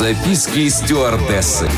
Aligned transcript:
Записки 0.00 0.70
стюардессы. 0.70 1.68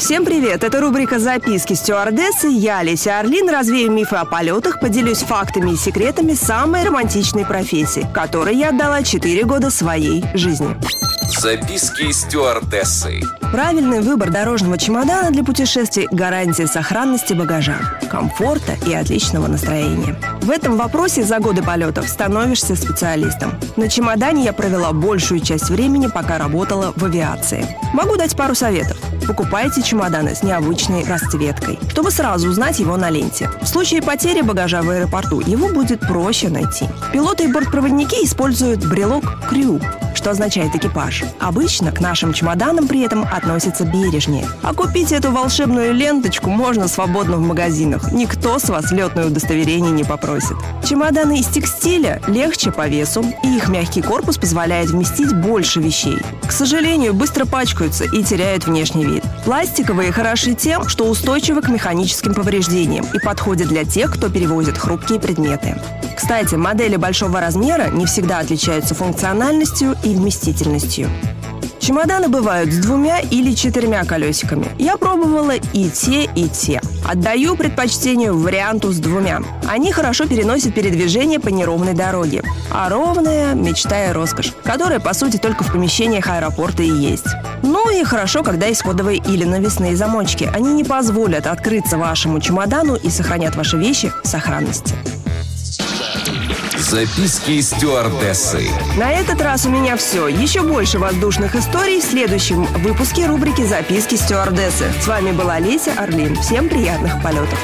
Всем 0.00 0.24
привет! 0.24 0.64
Это 0.64 0.80
рубрика 0.80 1.18
«Записки 1.18 1.74
стюардессы». 1.74 2.48
Я, 2.48 2.82
Леся 2.82 3.20
Орлин, 3.20 3.50
развею 3.50 3.92
мифы 3.92 4.16
о 4.16 4.24
полетах, 4.24 4.80
поделюсь 4.80 5.18
фактами 5.18 5.72
и 5.72 5.76
секретами 5.76 6.32
самой 6.32 6.84
романтичной 6.84 7.44
профессии, 7.44 8.08
которой 8.14 8.56
я 8.56 8.70
отдала 8.70 9.02
4 9.02 9.44
года 9.44 9.68
своей 9.68 10.24
жизни. 10.32 10.74
Записки 11.38 12.10
стюардессы. 12.12 13.20
Правильный 13.52 14.00
выбор 14.00 14.30
дорожного 14.30 14.78
чемодана 14.78 15.30
для 15.30 15.44
путешествий– 15.44 16.08
гарантия 16.10 16.66
сохранности 16.66 17.34
багажа, 17.34 17.76
комфорта 18.10 18.76
и 18.86 18.94
отличного 18.94 19.48
настроения. 19.48 20.16
В 20.40 20.50
этом 20.50 20.78
вопросе 20.78 21.24
за 21.24 21.40
годы 21.40 21.62
полетов 21.62 22.08
становишься 22.08 22.74
специалистом. 22.74 23.52
На 23.76 23.88
чемодане 23.88 24.44
я 24.44 24.54
провела 24.54 24.92
большую 24.92 25.40
часть 25.40 25.68
времени, 25.68 26.06
пока 26.06 26.38
работала 26.38 26.94
в 26.96 27.04
авиации. 27.04 27.76
Могу 27.92 28.16
дать 28.16 28.34
пару 28.34 28.54
советов. 28.54 28.96
Покупайте 29.30 29.80
чемоданы 29.80 30.34
с 30.34 30.42
необычной 30.42 31.04
расцветкой, 31.04 31.78
чтобы 31.88 32.10
сразу 32.10 32.48
узнать 32.48 32.80
его 32.80 32.96
на 32.96 33.10
ленте. 33.10 33.48
В 33.62 33.66
случае 33.68 34.02
потери 34.02 34.40
багажа 34.40 34.82
в 34.82 34.90
аэропорту 34.90 35.38
его 35.38 35.68
будет 35.68 36.00
проще 36.00 36.48
найти. 36.48 36.88
Пилоты 37.12 37.44
и 37.44 37.52
бортпроводники 37.52 38.24
используют 38.24 38.84
брелок 38.84 39.48
крю, 39.48 39.80
что 40.14 40.30
означает 40.30 40.74
экипаж. 40.74 41.24
Обычно 41.38 41.92
к 41.92 42.00
нашим 42.00 42.32
чемоданам 42.32 42.88
при 42.88 43.02
этом 43.02 43.24
относятся 43.24 43.84
бережнее. 43.84 44.46
А 44.62 44.74
купить 44.74 45.12
эту 45.12 45.30
волшебную 45.30 45.92
ленточку 45.94 46.50
можно 46.50 46.88
свободно 46.88 47.36
в 47.36 47.40
магазинах. 47.40 48.12
Никто 48.12 48.58
с 48.58 48.68
вас 48.68 48.92
летное 48.92 49.26
удостоверение 49.26 49.90
не 49.90 50.04
попросит. 50.04 50.56
Чемоданы 50.84 51.40
из 51.40 51.46
текстиля 51.46 52.20
легче 52.26 52.70
по 52.70 52.88
весу, 52.88 53.24
и 53.42 53.56
их 53.56 53.68
мягкий 53.68 54.02
корпус 54.02 54.38
позволяет 54.38 54.90
вместить 54.90 55.34
больше 55.34 55.80
вещей. 55.80 56.18
К 56.46 56.52
сожалению, 56.52 57.14
быстро 57.14 57.44
пачкаются 57.44 58.04
и 58.04 58.22
теряют 58.22 58.66
внешний 58.66 59.04
вид. 59.04 59.24
Пластиковые 59.44 60.12
хороши 60.12 60.54
тем, 60.54 60.88
что 60.88 61.06
устойчивы 61.06 61.62
к 61.62 61.68
механическим 61.68 62.34
повреждениям 62.34 63.06
и 63.12 63.18
подходят 63.18 63.68
для 63.68 63.84
тех, 63.84 64.12
кто 64.12 64.28
перевозит 64.28 64.78
хрупкие 64.78 65.20
предметы. 65.20 65.76
Кстати, 66.20 66.54
модели 66.54 66.96
большого 66.96 67.40
размера 67.40 67.88
не 67.88 68.04
всегда 68.04 68.40
отличаются 68.40 68.94
функциональностью 68.94 69.96
и 70.04 70.14
вместительностью. 70.14 71.08
Чемоданы 71.78 72.28
бывают 72.28 72.70
с 72.70 72.76
двумя 72.76 73.20
или 73.20 73.52
четырьмя 73.52 74.04
колесиками. 74.04 74.66
Я 74.78 74.98
пробовала 74.98 75.54
и 75.72 75.88
те, 75.88 76.24
и 76.36 76.46
те. 76.50 76.82
Отдаю 77.08 77.56
предпочтение 77.56 78.32
варианту 78.32 78.92
с 78.92 78.98
двумя. 78.98 79.40
Они 79.66 79.92
хорошо 79.92 80.26
переносят 80.26 80.74
передвижение 80.74 81.40
по 81.40 81.48
неровной 81.48 81.94
дороге. 81.94 82.42
А 82.70 82.90
ровная– 82.90 83.54
мечта 83.54 84.10
и 84.10 84.12
роскошь, 84.12 84.52
которая, 84.62 85.00
по 85.00 85.14
сути, 85.14 85.38
только 85.38 85.64
в 85.64 85.72
помещениях 85.72 86.28
аэропорта 86.28 86.82
и 86.82 86.90
есть. 86.90 87.28
Ну 87.62 87.90
и 87.90 88.04
хорошо, 88.04 88.42
когда 88.42 88.66
есть 88.66 88.82
кодовые 88.82 89.16
или 89.16 89.44
навесные 89.44 89.96
замочки. 89.96 90.50
Они 90.52 90.74
не 90.74 90.84
позволят 90.84 91.46
открыться 91.46 91.96
вашему 91.96 92.40
чемодану 92.40 92.94
и 92.94 93.08
сохранят 93.08 93.56
ваши 93.56 93.78
вещи 93.78 94.12
в 94.22 94.28
сохранности. 94.28 94.94
Записки 96.78 97.60
стюардессы. 97.60 98.68
На 98.96 99.12
этот 99.12 99.40
раз 99.40 99.66
у 99.66 99.70
меня 99.70 99.96
все. 99.96 100.28
Еще 100.28 100.62
больше 100.62 100.98
воздушных 100.98 101.54
историй 101.54 102.00
в 102.00 102.04
следующем 102.04 102.64
выпуске 102.64 103.26
рубрики 103.26 103.64
«Записки 103.64 104.16
стюардессы». 104.16 104.92
С 105.00 105.06
вами 105.06 105.30
была 105.30 105.58
Леся 105.58 105.92
Орлин. 105.96 106.34
Всем 106.36 106.68
приятных 106.68 107.22
полетов. 107.22 107.58